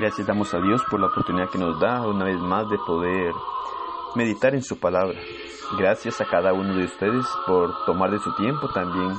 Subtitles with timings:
[0.00, 3.34] Gracias damos a Dios por la oportunidad que nos da una vez más de poder
[4.14, 5.20] meditar en su palabra.
[5.76, 9.12] Gracias a cada uno de ustedes por tomar de su tiempo también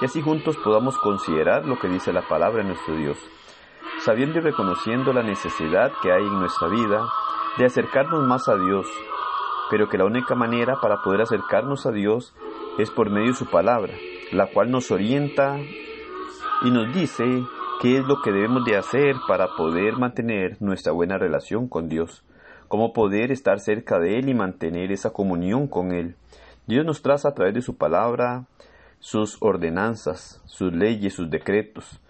[0.00, 3.18] y así juntos podamos considerar lo que dice la palabra de nuestro Dios,
[3.98, 7.06] sabiendo y reconociendo la necesidad que hay en nuestra vida
[7.58, 8.86] de acercarnos más a Dios,
[9.68, 12.34] pero que la única manera para poder acercarnos a Dios
[12.78, 13.92] es por medio de su palabra,
[14.30, 15.58] la cual nos orienta
[16.62, 17.44] y nos dice
[17.80, 22.24] qué es lo que debemos de hacer para poder mantener nuestra buena relación con Dios,
[22.68, 26.16] cómo poder estar cerca de Él y mantener esa comunión con Él.
[26.66, 28.46] Dios nos traza a través de su palabra
[29.00, 32.00] sus ordenanzas, sus leyes, sus decretos.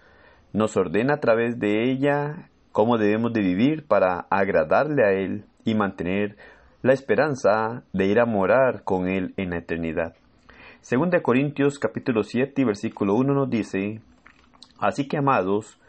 [0.53, 5.73] Nos ordena a través de ella cómo debemos de vivir para agradarle a Él y
[5.73, 6.37] mantener
[6.83, 10.13] la esperanza de ir a morar con Él en la eternidad.
[10.81, 14.01] Según de Corintios capítulo 7 versículo 1 nos dice,
[14.83, 15.79] Así que, amados,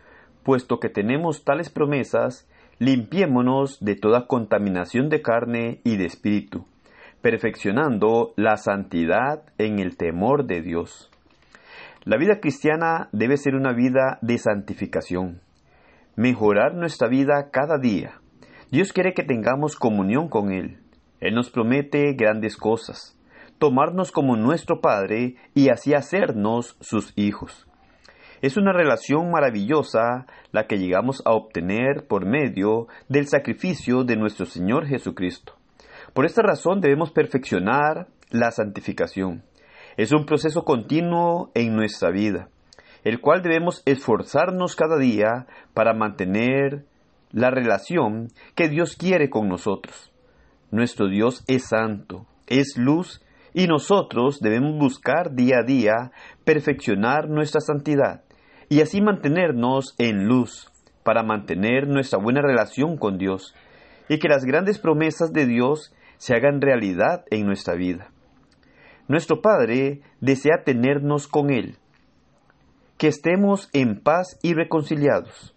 [0.45, 6.65] puesto que tenemos tales promesas, limpiémonos de toda contaminación de carne y de espíritu,
[7.21, 11.11] perfeccionando la santidad en el temor de Dios.
[12.05, 15.41] La vida cristiana debe ser una vida de santificación,
[16.15, 18.21] mejorar nuestra vida cada día.
[18.71, 20.79] Dios quiere que tengamos comunión con Él.
[21.19, 23.19] Él nos promete grandes cosas,
[23.59, 27.67] tomarnos como nuestro Padre y así hacernos sus hijos.
[28.45, 34.45] Es una relación maravillosa la que llegamos a obtener por medio del sacrificio de nuestro
[34.45, 35.55] Señor Jesucristo.
[36.13, 39.45] Por esta razón debemos perfeccionar la santificación.
[39.97, 42.51] Es un proceso continuo en nuestra vida,
[43.03, 46.85] el cual debemos esforzarnos cada día para mantener
[47.33, 50.13] la relación que Dios quiere con nosotros.
[50.71, 53.23] Nuestro Dios es santo, es luz
[53.55, 56.13] y nosotros debemos buscar día a día
[56.45, 58.21] perfeccionar nuestra santidad
[58.69, 60.71] y así mantenernos en luz
[61.03, 63.55] para mantener nuestra buena relación con Dios
[64.09, 68.11] y que las grandes promesas de Dios se hagan realidad en nuestra vida.
[69.07, 71.77] Nuestro Padre desea tenernos con Él,
[72.97, 75.55] que estemos en paz y reconciliados.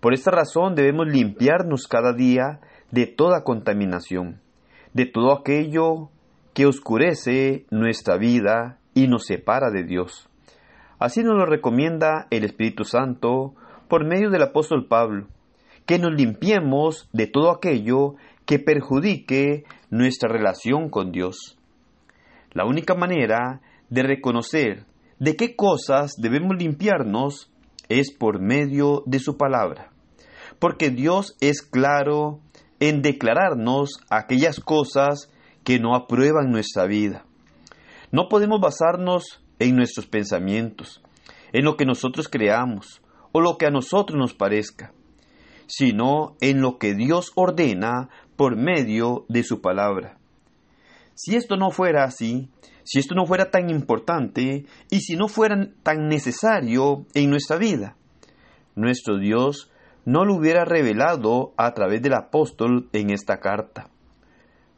[0.00, 4.40] Por esta razón debemos limpiarnos cada día de toda contaminación,
[4.94, 6.10] de todo aquello
[6.54, 10.25] que oscurece nuestra vida y nos separa de Dios.
[10.98, 13.54] Así nos lo recomienda el Espíritu Santo
[13.88, 15.26] por medio del apóstol Pablo,
[15.84, 18.14] que nos limpiemos de todo aquello
[18.46, 21.58] que perjudique nuestra relación con Dios.
[22.52, 24.86] La única manera de reconocer
[25.18, 27.52] de qué cosas debemos limpiarnos
[27.88, 29.90] es por medio de su palabra,
[30.58, 32.40] porque Dios es claro
[32.80, 35.30] en declararnos aquellas cosas
[35.62, 37.24] que no aprueban nuestra vida.
[38.12, 41.02] No podemos basarnos en nuestros pensamientos,
[41.52, 43.02] en lo que nosotros creamos
[43.32, 44.92] o lo que a nosotros nos parezca,
[45.66, 50.18] sino en lo que Dios ordena por medio de su palabra.
[51.14, 52.50] Si esto no fuera así,
[52.84, 57.96] si esto no fuera tan importante y si no fuera tan necesario en nuestra vida,
[58.74, 59.70] nuestro Dios
[60.04, 63.90] no lo hubiera revelado a través del apóstol en esta carta.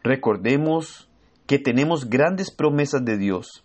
[0.03, 1.11] Recordemos
[1.47, 3.65] que tenemos grandes promesas de Dios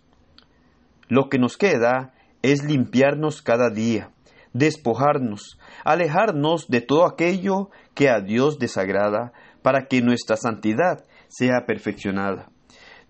[1.08, 4.10] lo que nos queda es limpiarnos cada día,
[4.52, 9.32] despojarnos, alejarnos de todo aquello que a Dios desagrada,
[9.62, 12.50] para que nuestra santidad sea perfeccionada.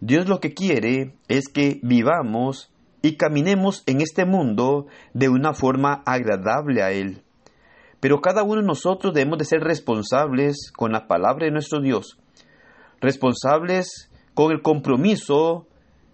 [0.00, 2.72] Dios lo que quiere es que vivamos
[3.03, 7.22] y caminemos en este mundo de una forma agradable a Él.
[8.00, 12.19] Pero cada uno de nosotros debemos de ser responsables con la palabra de nuestro Dios,
[13.00, 15.67] responsables con el compromiso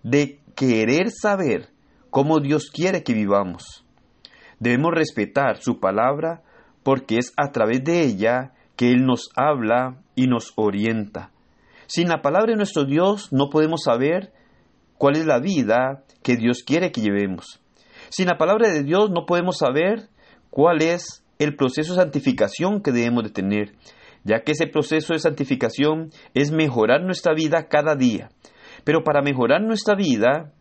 [0.02, 1.70] de querer saber
[2.10, 3.82] cómo Dios quiere que vivamos.
[4.58, 6.42] Debemos respetar su palabra
[6.82, 11.30] porque es a través de ella que Él nos habla y nos orienta.
[11.86, 14.34] Sin la palabra de nuestro Dios no podemos saber
[14.98, 17.62] cuál es la vida que Dios quiere que llevemos.
[18.10, 20.10] Sin la palabra de Dios no podemos saber
[20.50, 23.72] cuál es el proceso de santificación que debemos de tener,
[24.24, 28.28] ya que ese proceso de santificación es mejorar nuestra vida cada día.
[28.84, 30.52] Pero para mejorar nuestra vida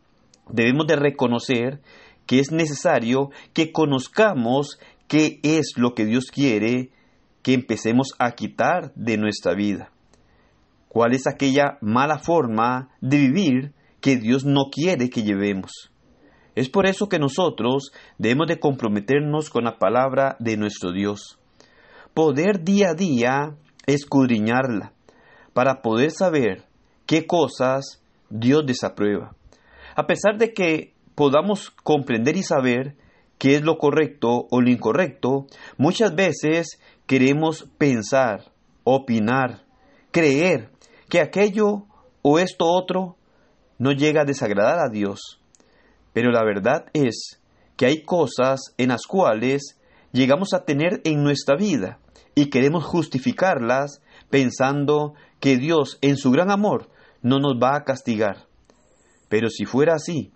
[0.50, 1.82] debemos de reconocer
[2.26, 6.92] que es necesario que conozcamos qué es lo que Dios quiere
[7.42, 9.92] que empecemos a quitar de nuestra vida.
[10.88, 15.92] ¿Cuál es aquella mala forma de vivir que Dios no quiere que llevemos?
[16.56, 21.40] Es por eso que nosotros debemos de comprometernos con la palabra de nuestro Dios.
[22.14, 23.56] Poder día a día
[23.86, 24.94] escudriñarla
[25.54, 26.66] para poder saber
[27.06, 29.36] qué cosas Dios desaprueba.
[29.96, 32.96] A pesar de que podamos comprender y saber
[33.38, 35.48] qué es lo correcto o lo incorrecto,
[35.78, 38.52] muchas veces queremos pensar,
[38.84, 39.64] opinar,
[40.12, 40.72] creer
[41.10, 41.86] que aquello
[42.22, 43.18] o esto otro
[43.78, 45.42] no llega a desagradar a Dios.
[46.14, 47.42] Pero la verdad es
[47.78, 49.80] que hay cosas en las cuales
[50.12, 52.00] llegamos a tener en nuestra vida
[52.36, 56.90] y queremos justificarlas pensando que Dios en su gran amor
[57.22, 58.46] no nos va a castigar.
[59.30, 60.32] Pero si fuera así,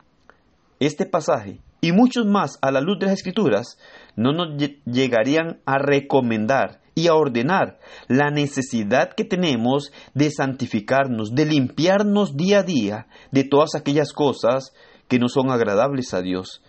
[0.80, 3.78] este pasaje y muchos más a la luz de las escrituras
[4.16, 11.46] no nos llegarían a recomendar y a ordenar la necesidad que tenemos de santificarnos, de
[11.46, 14.74] limpiarnos día a día de todas aquellas cosas
[15.08, 16.62] que no son agradables a Dios.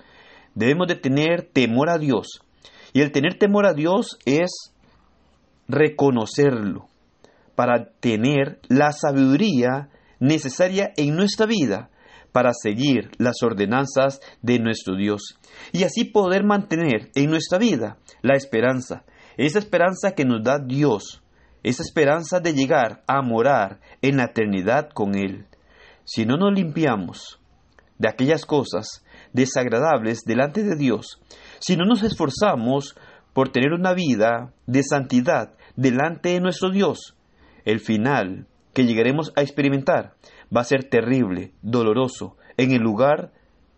[0.54, 2.40] Debemos de tener temor a Dios.
[2.92, 4.72] Y el tener temor a Dios es
[5.68, 6.86] reconocerlo
[7.54, 9.90] para tener la sabiduría
[10.20, 11.90] necesaria en nuestra vida
[12.34, 15.38] para seguir las ordenanzas de nuestro Dios
[15.72, 19.04] y así poder mantener en nuestra vida la esperanza,
[19.36, 21.22] esa esperanza que nos da Dios,
[21.62, 25.46] esa esperanza de llegar a morar en la eternidad con Él.
[26.04, 27.40] Si no nos limpiamos
[27.98, 31.20] de aquellas cosas desagradables delante de Dios,
[31.60, 32.96] si no nos esforzamos
[33.32, 37.16] por tener una vida de santidad delante de nuestro Dios,
[37.64, 40.14] el final que llegaremos a experimentar
[40.54, 43.32] va a ser terrible, doloroso, en el lugar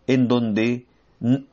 [0.07, 0.85] en donde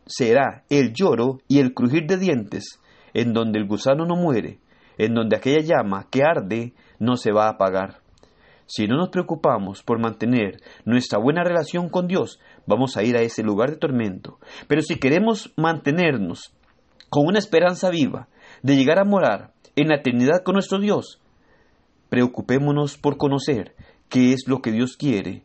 [0.06, 2.80] será el lloro y el crujir de dientes,
[3.12, 4.58] en donde el gusano no muere,
[4.98, 8.00] en donde aquella llama que arde no se va a apagar.
[8.66, 13.22] Si no nos preocupamos por mantener nuestra buena relación con Dios, vamos a ir a
[13.22, 14.38] ese lugar de tormento.
[14.68, 16.54] Pero si queremos mantenernos
[17.10, 18.28] con una esperanza viva
[18.62, 21.20] de llegar a morar en la eternidad con nuestro Dios,
[22.14, 23.74] preocupémonos por conocer
[24.08, 25.42] qué es lo que Dios quiere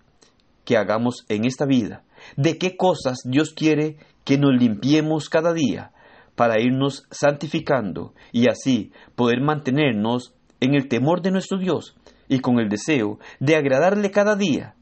[0.65, 2.03] que hagamos en esta vida,
[2.37, 5.93] de qué cosas Dios quiere que nos limpiemos cada día,
[6.35, 11.95] para irnos santificando y así poder mantenernos en el temor de nuestro Dios
[12.27, 14.75] y con el deseo de agradarle cada día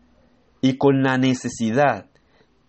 [0.60, 2.08] y con la necesidad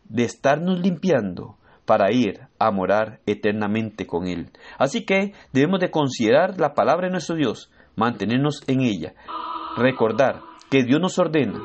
[0.08, 1.56] de estarnos limpiando
[1.86, 4.52] para ir a morar eternamente con Él.
[4.78, 9.12] Así que debemos de considerar la palabra de nuestro Dios, mantenernos en ella,
[9.76, 10.40] recordar
[10.70, 11.60] que Dios nos ordena,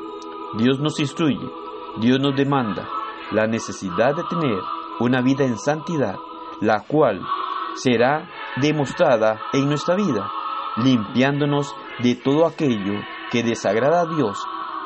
[0.58, 1.48] Dios nos instruye,
[2.00, 2.86] Dios nos demanda
[3.30, 4.58] la necesidad de tener
[5.00, 6.16] una vida en santidad
[6.60, 7.20] la cual
[7.74, 8.28] será
[8.60, 10.30] demostrada en nuestra vida,
[10.76, 13.00] limpiándonos de todo aquello
[13.30, 14.38] que desagrada a Dios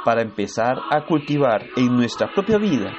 [0.04, 2.92] para empezar a cultivar en nuestra propia vida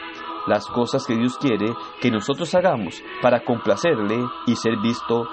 [0.47, 1.67] las cosas que Dios quiere
[2.01, 4.17] que nosotros hagamos para complacerle
[4.47, 5.27] y ser visto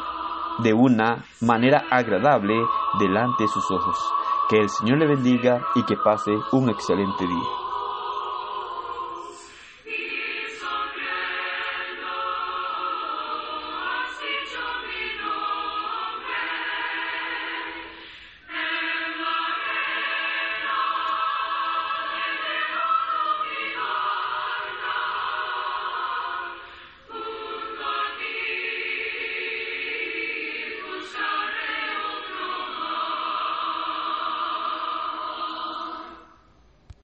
[0.59, 2.55] de una manera agradable
[2.99, 3.99] delante de sus ojos.
[4.49, 7.66] Que el Señor le bendiga y que pase un excelente día.